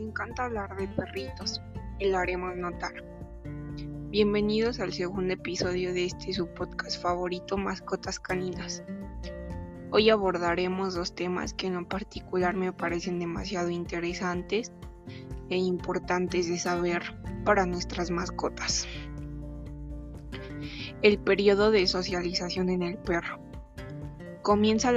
encanta 0.00 0.44
hablar 0.44 0.76
de 0.76 0.88
perritos 0.88 1.60
y 1.98 2.08
lo 2.08 2.18
haremos 2.18 2.56
notar. 2.56 2.92
Bienvenidos 4.08 4.80
al 4.80 4.92
segundo 4.92 5.34
episodio 5.34 5.92
de 5.92 6.06
este 6.06 6.32
su 6.32 6.46
podcast 6.48 7.00
favorito 7.02 7.56
Mascotas 7.56 8.18
Caninas. 8.18 8.84
Hoy 9.90 10.10
abordaremos 10.10 10.94
dos 10.94 11.14
temas 11.14 11.52
que 11.54 11.66
en 11.66 11.74
lo 11.74 11.88
particular 11.88 12.54
me 12.54 12.72
parecen 12.72 13.18
demasiado 13.18 13.70
interesantes 13.70 14.72
e 15.50 15.56
importantes 15.56 16.48
de 16.48 16.58
saber 16.58 17.02
para 17.44 17.66
nuestras 17.66 18.10
mascotas. 18.10 18.86
El 21.02 21.18
periodo 21.18 21.70
de 21.70 21.86
socialización 21.86 22.70
en 22.70 22.82
el 22.82 22.98
perro. 22.98 23.40
Comienza 24.42 24.92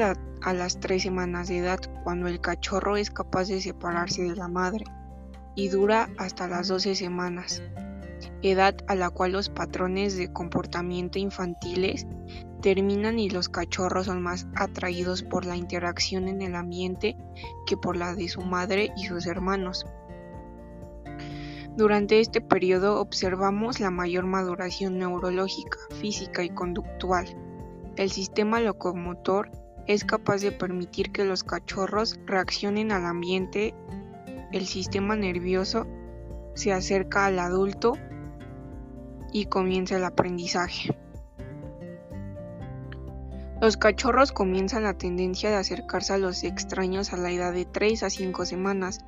a 0.45 0.53
las 0.53 0.79
tres 0.79 1.01
semanas 1.01 1.47
de 1.47 1.57
edad 1.57 1.79
cuando 2.03 2.27
el 2.27 2.39
cachorro 2.39 2.97
es 2.97 3.09
capaz 3.09 3.47
de 3.47 3.59
separarse 3.59 4.21
de 4.21 4.35
la 4.35 4.47
madre 4.47 4.85
y 5.55 5.69
dura 5.69 6.07
hasta 6.19 6.47
las 6.47 6.67
12 6.67 6.93
semanas, 6.93 7.63
edad 8.43 8.75
a 8.87 8.93
la 8.93 9.09
cual 9.09 9.31
los 9.31 9.49
patrones 9.49 10.15
de 10.15 10.31
comportamiento 10.31 11.17
infantiles 11.17 12.05
terminan 12.61 13.17
y 13.17 13.31
los 13.31 13.49
cachorros 13.49 14.05
son 14.05 14.21
más 14.21 14.47
atraídos 14.55 15.23
por 15.23 15.45
la 15.45 15.55
interacción 15.55 16.27
en 16.27 16.43
el 16.43 16.53
ambiente 16.53 17.17
que 17.65 17.75
por 17.75 17.97
la 17.97 18.13
de 18.13 18.29
su 18.29 18.41
madre 18.41 18.91
y 18.95 19.05
sus 19.05 19.25
hermanos. 19.25 19.83
Durante 21.75 22.19
este 22.19 22.39
periodo 22.39 23.01
observamos 23.01 23.79
la 23.79 23.89
mayor 23.89 24.27
maduración 24.27 24.99
neurológica, 24.99 25.79
física 25.99 26.43
y 26.43 26.49
conductual. 26.49 27.25
El 27.97 28.11
sistema 28.11 28.61
locomotor 28.61 29.49
es 29.87 30.03
capaz 30.03 30.41
de 30.41 30.51
permitir 30.51 31.11
que 31.11 31.25
los 31.25 31.43
cachorros 31.43 32.19
reaccionen 32.25 32.91
al 32.91 33.05
ambiente. 33.05 33.73
El 34.51 34.65
sistema 34.65 35.15
nervioso 35.15 35.85
se 36.55 36.71
acerca 36.73 37.25
al 37.25 37.39
adulto 37.39 37.93
y 39.31 39.45
comienza 39.45 39.97
el 39.97 40.05
aprendizaje. 40.05 40.95
Los 43.61 43.77
cachorros 43.77 44.31
comienzan 44.31 44.83
la 44.83 44.97
tendencia 44.97 45.49
de 45.49 45.55
acercarse 45.55 46.13
a 46.13 46.17
los 46.17 46.43
extraños 46.43 47.13
a 47.13 47.17
la 47.17 47.31
edad 47.31 47.53
de 47.53 47.65
3 47.65 48.03
a 48.03 48.09
5 48.09 48.45
semanas, 48.45 48.99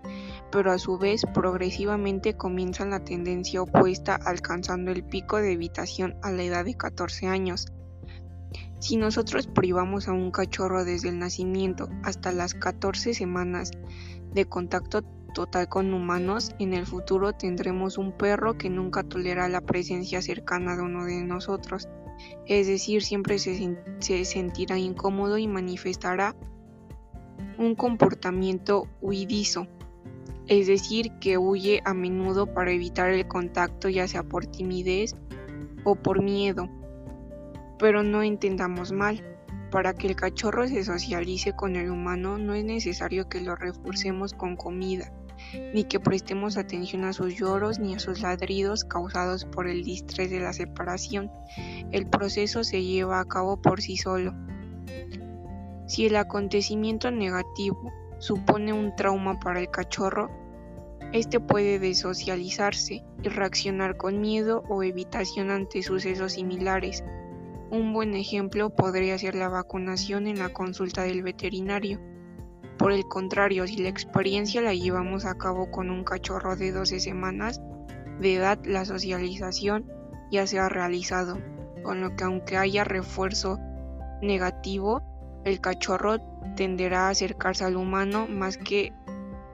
pero 0.52 0.72
a 0.72 0.80
su 0.80 0.98
vez 0.98 1.24
progresivamente 1.34 2.36
comienzan 2.36 2.92
la 2.92 3.04
tendencia 3.04 3.62
opuesta 3.62 4.16
alcanzando 4.16 4.92
el 4.92 5.04
pico 5.04 5.38
de 5.38 5.52
evitación 5.52 6.18
a 6.24 6.32
la 6.32 6.44
edad 6.44 6.64
de 6.64 6.76
14 6.76 7.28
años. 7.28 7.68
Si 8.80 8.96
nosotros 8.98 9.48
privamos 9.48 10.08
a 10.08 10.14
un 10.14 10.32
cachorro 10.32 10.86
desde 10.86 11.10
el 11.10 11.20
nacimiento 11.20 11.90
hasta 12.04 12.32
las 12.32 12.54
14 12.54 13.14
semanas 13.14 13.72
de 14.34 14.46
contacto 14.46 15.02
total 15.34 15.68
con 15.68 15.94
humanos, 15.94 16.56
en 16.60 16.74
el 16.74 16.86
futuro 16.86 17.34
tendremos 17.34 17.98
un 17.98 18.12
perro 18.12 18.58
que 18.58 18.70
nunca 18.70 19.04
tolera 19.04 19.48
la 19.50 19.62
presencia 19.62 20.22
cercana 20.22 20.76
de 20.76 20.84
uno 20.84 21.06
de 21.06 21.24
nosotros. 21.24 21.90
Es 22.46 22.68
decir, 22.68 23.04
siempre 23.04 23.40
se, 23.40 23.78
se 24.00 24.26
sentirá 24.26 24.78
incómodo 24.78 25.38
y 25.38 25.48
manifestará 25.48 26.36
un 27.58 27.76
comportamiento 27.76 28.88
huidizo, 29.02 29.68
es 30.48 30.68
decir, 30.68 31.12
que 31.20 31.38
huye 31.38 31.82
a 31.86 31.94
menudo 31.94 32.54
para 32.54 32.72
evitar 32.72 33.10
el 33.10 33.28
contacto 33.28 33.90
ya 33.90 34.08
sea 34.08 34.24
por 34.24 34.46
timidez 34.46 35.16
o 35.84 35.96
por 35.96 36.22
miedo. 36.22 36.70
Pero 37.80 38.04
no 38.04 38.24
entendamos 38.24 38.92
mal, 38.92 39.24
para 39.72 39.94
que 39.94 40.08
el 40.08 40.16
cachorro 40.16 40.68
se 40.68 40.84
socialice 40.84 41.54
con 41.54 41.76
el 41.76 41.92
humano 41.92 42.38
no 42.38 42.54
es 42.54 42.64
necesario 42.64 43.28
que 43.28 43.42
lo 43.42 43.56
reforcemos 43.56 44.34
con 44.34 44.56
comida, 44.56 45.12
ni 45.74 45.84
que 45.84 46.00
prestemos 46.00 46.58
atención 46.58 47.04
a 47.04 47.14
sus 47.14 47.36
lloros 47.36 47.80
ni 47.80 47.94
a 47.94 48.00
sus 48.00 48.22
ladridos 48.22 48.86
causados 48.86 49.46
por 49.46 49.68
el 49.68 49.84
distrés 49.84 50.30
de 50.30 50.40
la 50.40 50.54
separación. 50.54 51.32
El 51.92 52.08
proceso 52.08 52.64
se 52.64 52.84
lleva 52.84 53.20
a 53.20 53.26
cabo 53.26 53.62
por 53.62 53.82
sí 53.82 53.98
solo. 53.98 54.34
Si 55.86 56.06
el 56.06 56.16
acontecimiento 56.16 57.12
negativo 57.12 57.92
supone 58.20 58.74
un 58.74 58.96
trauma 58.96 59.40
para 59.40 59.60
el 59.60 59.70
cachorro, 59.70 60.30
este 61.14 61.40
puede 61.40 61.80
desocializarse 61.80 63.04
y 63.24 63.30
reaccionar 63.30 63.96
con 63.96 64.20
miedo 64.20 64.64
o 64.70 64.84
evitación 64.84 65.52
ante 65.52 65.82
sucesos 65.82 66.34
similares. 66.34 67.04
Un 67.70 67.92
buen 67.92 68.14
ejemplo 68.14 68.70
podría 68.70 69.18
ser 69.18 69.36
la 69.36 69.50
vacunación 69.50 70.28
en 70.28 70.40
la 70.40 70.48
consulta 70.48 71.04
del 71.04 71.22
veterinario. 71.22 72.00
Por 72.78 72.94
el 72.94 73.06
contrario, 73.10 73.68
si 73.68 73.78
la 73.80 73.90
experiencia 73.90 74.62
la 74.62 74.74
llevamos 74.74 75.26
a 75.26 75.38
cabo 75.38 75.70
con 75.70 75.90
un 75.90 76.06
cachorro 76.06 76.56
de 76.56 76.72
12 76.72 77.02
semanas 77.02 77.60
de 78.22 78.36
edad, 78.36 78.58
la 78.64 78.86
socialización 78.86 79.92
ya 80.32 80.48
se 80.48 80.60
ha 80.60 80.70
realizado, 80.70 81.40
con 81.84 82.00
lo 82.00 82.16
que 82.16 82.24
aunque 82.24 82.56
haya 82.56 82.86
refuerzo 82.86 83.60
negativo, 84.22 85.02
el 85.44 85.60
cachorro 85.60 86.20
tenderá 86.56 87.08
a 87.08 87.10
acercarse 87.10 87.66
al 87.66 87.76
humano 87.76 88.28
más 88.30 88.58
que 88.58 88.94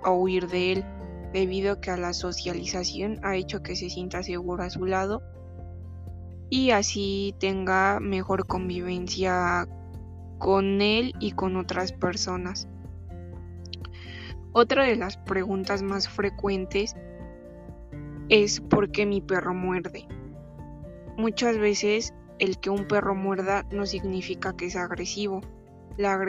a 0.03 0.11
huir 0.11 0.49
de 0.49 0.73
él, 0.73 0.85
debido 1.33 1.73
a 1.73 1.81
que 1.81 1.97
la 1.97 2.13
socialización 2.13 3.19
ha 3.23 3.35
hecho 3.37 3.63
que 3.63 3.75
se 3.75 3.89
sienta 3.89 4.21
seguro 4.21 4.61
a 4.61 4.69
su 4.69 4.85
lado 4.85 5.23
y 6.53 6.69
así 6.69 7.33
tenga 7.39 7.99
mejor 7.99 8.45
convivencia 8.45 9.67
con 10.37 10.83
él 10.83 11.15
y 11.19 11.31
con 11.31 11.55
otras 11.55 11.93
personas. 11.93 12.67
Otra 14.51 14.83
de 14.83 14.95
las 14.95 15.17
preguntas 15.17 15.81
más 15.81 16.07
frecuentes 16.07 16.95
es 18.29 18.61
¿por 18.61 18.91
qué 18.91 19.07
mi 19.07 19.19
perro 19.19 19.55
muerde? 19.55 20.05
Muchas 21.17 21.57
veces 21.57 22.13
el 22.37 22.59
que 22.59 22.69
un 22.69 22.87
perro 22.87 23.15
muerda 23.15 23.65
no 23.71 23.87
significa 23.87 24.55
que 24.55 24.69
sea 24.69 24.83
agresivo. 24.83 25.41
La, 25.97 26.23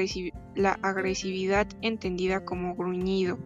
la 0.55 0.79
agresividad 0.81 1.67
entendida 1.83 2.47
como 2.47 2.75
gruñido, 2.75 3.39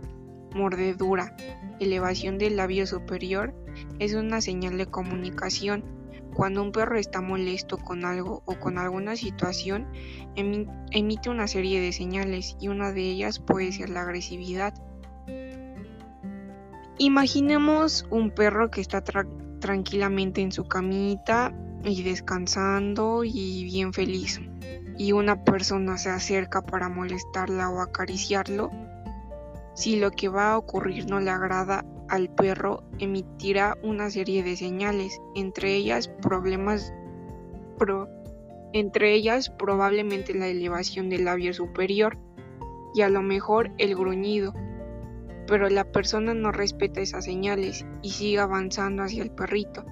mordedura, 0.54 1.34
elevación 1.80 2.38
del 2.38 2.54
labio 2.54 2.86
superior 2.86 3.52
es 3.98 4.14
una 4.14 4.40
señal 4.40 4.78
de 4.78 4.86
comunicación 4.86 5.97
cuando 6.34 6.62
un 6.62 6.72
perro 6.72 6.98
está 6.98 7.20
molesto 7.20 7.78
con 7.78 8.04
algo 8.04 8.42
o 8.44 8.58
con 8.58 8.78
alguna 8.78 9.16
situación, 9.16 9.86
emite 10.36 11.30
una 11.30 11.48
serie 11.48 11.80
de 11.80 11.92
señales 11.92 12.56
y 12.60 12.68
una 12.68 12.92
de 12.92 13.02
ellas 13.02 13.38
puede 13.38 13.72
ser 13.72 13.90
la 13.90 14.02
agresividad. 14.02 14.74
Imaginemos 16.98 18.06
un 18.10 18.30
perro 18.30 18.70
que 18.70 18.80
está 18.80 19.02
tranquilamente 19.60 20.40
en 20.40 20.52
su 20.52 20.66
camita 20.66 21.54
y 21.84 22.02
descansando 22.02 23.22
y 23.24 23.64
bien 23.64 23.92
feliz 23.92 24.40
y 24.98 25.12
una 25.12 25.44
persona 25.44 25.96
se 25.96 26.10
acerca 26.10 26.60
para 26.62 26.88
molestarla 26.88 27.70
o 27.70 27.80
acariciarlo. 27.80 28.70
Si 29.74 29.96
lo 29.96 30.10
que 30.10 30.28
va 30.28 30.52
a 30.52 30.58
ocurrir 30.58 31.08
no 31.08 31.20
le 31.20 31.30
agrada 31.30 31.84
al 32.08 32.28
perro 32.30 32.82
emitirá 32.98 33.76
una 33.82 34.10
serie 34.10 34.42
de 34.42 34.56
señales, 34.56 35.20
entre 35.34 35.74
ellas 35.74 36.08
problemas 36.08 36.92
entre 38.72 39.14
ellas 39.14 39.50
probablemente 39.50 40.34
la 40.34 40.48
elevación 40.48 41.08
del 41.08 41.24
labio 41.24 41.54
superior 41.54 42.18
y 42.94 43.02
a 43.02 43.08
lo 43.08 43.22
mejor 43.22 43.70
el 43.78 43.94
gruñido. 43.94 44.52
Pero 45.46 45.68
la 45.70 45.84
persona 45.84 46.34
no 46.34 46.52
respeta 46.52 47.00
esas 47.00 47.24
señales 47.24 47.86
y 48.02 48.10
sigue 48.10 48.40
avanzando 48.40 49.02
hacia 49.02 49.22
el 49.22 49.30
perrito. 49.30 49.84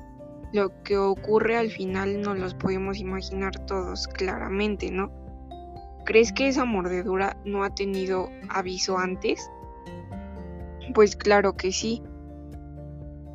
Lo 0.52 0.82
que 0.82 0.98
ocurre 0.98 1.56
al 1.56 1.70
final 1.70 2.20
no 2.20 2.34
los 2.34 2.54
podemos 2.54 2.98
imaginar 2.98 3.64
todos 3.66 4.08
claramente, 4.08 4.90
¿no? 4.90 5.10
¿Crees 6.04 6.32
que 6.32 6.48
esa 6.48 6.64
mordedura 6.64 7.36
no 7.44 7.64
ha 7.64 7.74
tenido 7.74 8.28
aviso 8.48 8.98
antes? 8.98 9.50
Pues 10.94 11.16
claro 11.16 11.56
que 11.56 11.72
sí. 11.72 12.02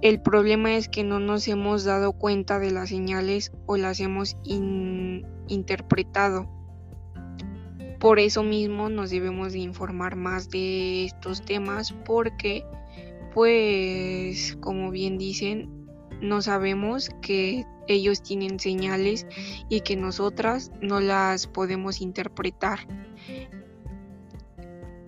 El 0.01 0.21
problema 0.21 0.75
es 0.75 0.89
que 0.89 1.03
no 1.03 1.19
nos 1.19 1.48
hemos 1.48 1.83
dado 1.83 2.13
cuenta 2.13 2.57
de 2.57 2.71
las 2.71 2.89
señales 2.89 3.51
o 3.68 3.77
las 3.77 4.00
hemos 4.00 4.36
interpretado. 5.48 6.50
Por 8.00 8.18
eso 8.19 8.42
mismo 8.42 8.89
nos 8.89 9.12
debemos 9.12 9.53
de 9.53 9.59
informar 9.59 10.15
más 10.15 10.50
de 10.50 11.06
estos 11.06 11.45
temas 11.45 11.94
porque 12.06 12.65
pues 13.31 14.57
como 14.59 14.89
bien 14.89 15.19
dicen 15.19 15.88
no 16.19 16.42
sabemos 16.42 17.12
que 17.21 17.65
ellos 17.88 18.24
tienen 18.24 18.59
señales 18.59 19.27
y 19.69 19.81
que 19.81 19.95
nosotras 19.95 20.71
no 20.81 21.00
las 21.00 21.48
podemos 21.48 22.01
interpretar. 22.01 22.80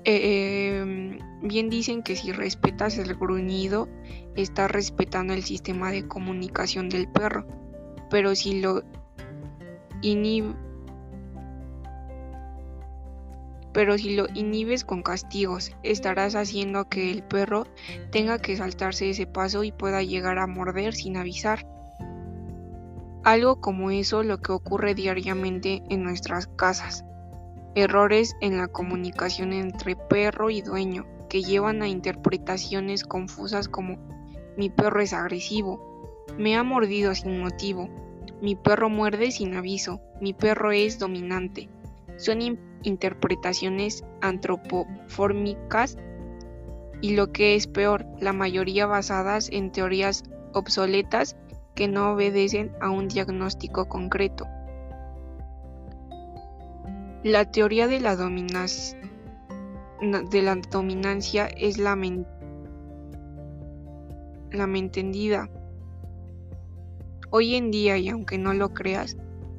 Eh, 0.06 0.80
em, 0.82 1.20
bien 1.44 1.70
dicen 1.70 2.04
que 2.04 2.16
si 2.16 2.32
respetas 2.32 2.98
el 2.98 3.16
gruñido, 3.16 3.90
estás 4.36 4.72
respetando 4.72 5.34
el 5.34 5.44
sistema 5.44 5.92
de 5.92 6.08
comunicación 6.08 6.90
del 6.90 7.08
perro, 7.10 7.46
pero 8.10 8.34
si 8.34 8.62
lo 8.62 8.84
inhibes 14.34 14.86
con 14.86 15.04
castigos, 15.04 15.76
estarás 15.84 16.36
haciendo 16.36 16.88
que 16.88 17.12
el 17.12 17.24
perro 17.24 17.68
tenga 18.12 18.40
que 18.40 18.56
saltarse 18.56 19.10
ese 19.10 19.28
paso 19.28 19.64
y 19.66 19.74
pueda 19.74 20.02
llegar 20.02 20.40
a 20.40 20.48
morder 20.48 20.94
sin 20.94 21.18
avisar. 21.18 21.68
Algo 23.26 23.60
como 23.62 23.92
eso 23.92 24.24
lo 24.24 24.40
que 24.40 24.54
ocurre 24.54 24.96
diariamente 24.96 25.84
en 25.90 26.04
nuestras 26.04 26.48
casas. 26.48 27.06
Errores 27.76 28.36
en 28.40 28.58
la 28.58 28.68
comunicación 28.68 29.52
entre 29.52 29.96
perro 29.96 30.50
y 30.50 30.62
dueño 30.62 31.08
que 31.28 31.42
llevan 31.42 31.82
a 31.82 31.88
interpretaciones 31.88 33.04
confusas 33.04 33.68
como 33.68 33.98
mi 34.56 34.70
perro 34.70 35.02
es 35.02 35.14
agresivo, 35.14 36.26
me 36.38 36.56
ha 36.56 36.64
mordido 36.64 37.16
sin 37.16 37.42
motivo, 37.42 37.90
mi 38.42 38.56
perro 38.56 38.90
muerde 38.90 39.32
sin 39.32 39.56
aviso, 39.56 40.02
mi 40.22 40.34
perro 40.34 40.72
es 40.72 41.00
dominante. 41.00 41.70
Son 42.18 42.40
interpretaciones 42.84 44.04
antropofórmicas 44.22 45.98
y 47.02 47.16
lo 47.16 47.32
que 47.32 47.56
es 47.56 47.66
peor, 47.68 48.06
la 48.20 48.34
mayoría 48.34 48.86
basadas 48.86 49.50
en 49.52 49.72
teorías 49.72 50.24
obsoletas 50.54 51.36
que 51.74 51.88
no 51.88 52.12
obedecen 52.12 52.72
a 52.80 52.92
un 52.92 53.08
diagnóstico 53.08 53.90
concreto. 53.90 54.46
La 57.24 57.50
teoría 57.50 57.88
de 57.88 58.02
la, 58.02 58.18
dominancia 58.18 58.98
es 61.48 61.78
la, 61.78 61.96
la 64.52 64.64
entendida. 64.78 65.50
Hoy 67.30 67.56
en 67.56 67.72
día, 67.72 67.98
y 67.98 68.10
aunque 68.10 68.38
no 68.38 68.54
lo 68.54 68.74
creas, 68.74 69.16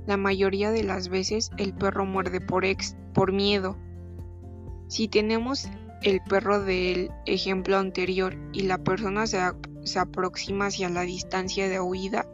la 0.06 0.19
mayoría 0.19 0.72
de 0.72 0.82
las 0.82 1.08
veces 1.08 1.50
el 1.56 1.72
perro 1.72 2.05
muerde 2.05 2.43
por 2.43 3.32
miedo. 3.32 3.78
Si 4.88 5.08
tenemos 5.08 5.66
el 6.02 6.20
perro 6.20 6.61
del 6.61 7.11
ejemplo 7.25 7.78
anterior 7.78 8.37
y 8.52 8.64
la 8.64 8.76
persona 8.76 9.26
se, 9.26 9.40
se 9.84 9.99
aproxima 9.99 10.66
hacia 10.66 10.90
la 10.90 11.00
distancia 11.00 11.70
de 11.70 11.81
huida, 11.81 12.26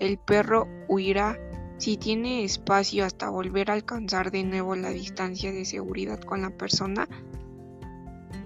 el 0.00 0.18
perro 0.18 0.66
huirá 0.88 1.38
si 1.82 1.96
tiene 1.96 2.44
espacio 2.44 3.04
hasta 3.04 3.28
volver 3.28 3.68
a 3.68 3.74
alcanzar 3.74 4.30
de 4.30 4.44
nuevo 4.44 4.76
la 4.76 4.90
distancia 4.90 5.50
de 5.50 5.64
seguridad 5.64 6.20
con 6.20 6.40
la 6.40 6.50
persona. 6.50 7.08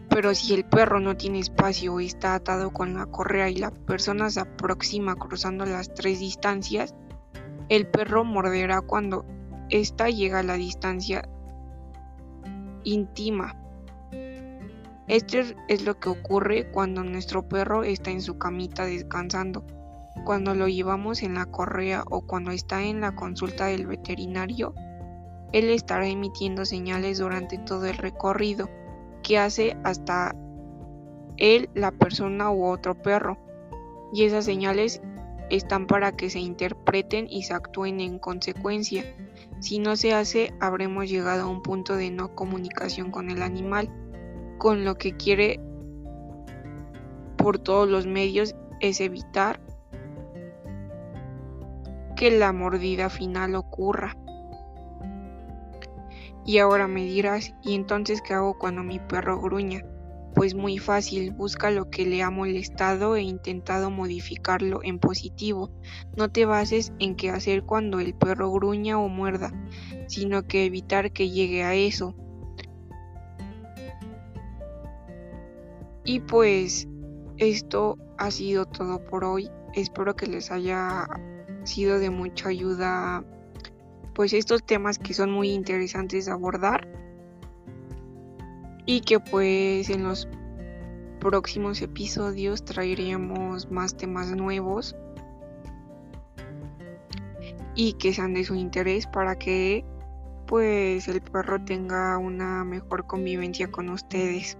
Pero 0.08 0.34
si 0.34 0.54
el 0.54 0.64
perro 0.64 1.00
no 1.00 1.18
tiene 1.18 1.40
espacio 1.40 1.92
o 1.92 2.00
está 2.00 2.34
atado 2.34 2.72
con 2.72 2.94
la 2.94 3.04
correa 3.04 3.50
y 3.50 3.56
la 3.56 3.72
persona 3.72 4.30
se 4.30 4.40
aproxima 4.40 5.16
cruzando 5.16 5.66
las 5.66 5.92
tres 5.92 6.18
distancias, 6.18 6.94
el 7.68 7.86
perro 7.86 8.24
morderá 8.24 8.80
cuando 8.80 9.26
ésta 9.68 10.08
llega 10.08 10.38
a 10.38 10.42
la 10.42 10.54
distancia 10.54 11.28
íntima 12.84 13.54
esto 15.08 15.36
es 15.68 15.84
lo 15.84 16.00
que 16.00 16.08
ocurre 16.08 16.70
cuando 16.70 17.04
nuestro 17.04 17.46
perro 17.46 17.84
está 17.84 18.10
en 18.10 18.22
su 18.22 18.38
camita 18.38 18.86
descansando, 18.86 19.62
cuando 20.24 20.54
lo 20.54 20.68
llevamos 20.68 21.22
en 21.22 21.34
la 21.34 21.46
correa 21.46 22.04
o 22.10 22.22
cuando 22.22 22.50
está 22.50 22.82
en 22.82 23.00
la 23.00 23.14
consulta 23.14 23.66
del 23.66 23.86
veterinario. 23.86 24.74
Él 25.52 25.70
estará 25.70 26.06
emitiendo 26.08 26.64
señales 26.64 27.18
durante 27.18 27.58
todo 27.58 27.86
el 27.86 27.96
recorrido 27.96 28.68
que 29.22 29.38
hace 29.38 29.76
hasta 29.84 30.34
él, 31.36 31.68
la 31.74 31.92
persona 31.92 32.50
u 32.50 32.64
otro 32.64 33.00
perro. 33.00 33.38
Y 34.12 34.24
esas 34.24 34.44
señales 34.44 35.02
están 35.50 35.86
para 35.86 36.12
que 36.12 36.30
se 36.30 36.40
interpreten 36.40 37.26
y 37.30 37.42
se 37.44 37.54
actúen 37.54 38.00
en 38.00 38.18
consecuencia. 38.18 39.04
Si 39.60 39.78
no 39.78 39.96
se 39.96 40.14
hace, 40.14 40.52
habremos 40.60 41.08
llegado 41.08 41.44
a 41.44 41.48
un 41.48 41.62
punto 41.62 41.96
de 41.96 42.10
no 42.10 42.34
comunicación 42.34 43.10
con 43.10 43.30
el 43.30 43.42
animal 43.42 43.90
con 44.58 44.84
lo 44.84 44.96
que 44.96 45.16
quiere 45.16 45.60
por 47.36 47.58
todos 47.58 47.88
los 47.88 48.06
medios 48.06 48.56
es 48.80 49.00
evitar 49.00 49.60
que 52.16 52.30
la 52.30 52.52
mordida 52.52 53.10
final 53.10 53.54
ocurra. 53.54 54.16
Y 56.44 56.58
ahora 56.58 56.88
me 56.88 57.04
dirás, 57.04 57.54
¿y 57.62 57.74
entonces 57.74 58.22
qué 58.22 58.34
hago 58.34 58.58
cuando 58.58 58.82
mi 58.82 58.98
perro 58.98 59.40
gruña? 59.40 59.84
Pues 60.34 60.54
muy 60.54 60.78
fácil, 60.78 61.32
busca 61.32 61.70
lo 61.70 61.90
que 61.90 62.06
le 62.06 62.22
ha 62.22 62.30
molestado 62.30 63.16
e 63.16 63.22
intentado 63.22 63.90
modificarlo 63.90 64.80
en 64.82 64.98
positivo. 64.98 65.70
No 66.16 66.30
te 66.30 66.44
bases 66.44 66.92
en 66.98 67.16
qué 67.16 67.30
hacer 67.30 67.64
cuando 67.64 68.00
el 68.00 68.14
perro 68.14 68.50
gruña 68.50 68.98
o 68.98 69.08
muerda, 69.08 69.52
sino 70.08 70.46
que 70.46 70.66
evitar 70.66 71.12
que 71.12 71.30
llegue 71.30 71.64
a 71.64 71.74
eso. 71.74 72.14
Y 76.04 76.20
pues 76.20 76.86
esto 77.38 77.98
ha 78.18 78.30
sido 78.30 78.66
todo 78.66 79.04
por 79.04 79.24
hoy. 79.24 79.50
Espero 79.74 80.14
que 80.14 80.26
les 80.26 80.50
haya 80.52 81.08
sido 81.66 81.98
de 81.98 82.10
mucha 82.10 82.48
ayuda 82.48 83.24
pues 84.14 84.32
estos 84.32 84.64
temas 84.64 84.98
que 84.98 85.12
son 85.12 85.30
muy 85.30 85.50
interesantes 85.50 86.26
de 86.26 86.32
abordar 86.32 86.88
y 88.86 89.00
que 89.00 89.20
pues 89.20 89.90
en 89.90 90.04
los 90.04 90.28
próximos 91.20 91.82
episodios 91.82 92.64
traeremos 92.64 93.70
más 93.70 93.96
temas 93.96 94.30
nuevos 94.30 94.96
y 97.74 97.92
que 97.94 98.14
sean 98.14 98.32
de 98.32 98.44
su 98.44 98.54
interés 98.54 99.06
para 99.06 99.36
que 99.36 99.84
pues 100.46 101.08
el 101.08 101.20
perro 101.20 101.62
tenga 101.64 102.16
una 102.18 102.64
mejor 102.64 103.06
convivencia 103.06 103.70
con 103.70 103.90
ustedes. 103.90 104.56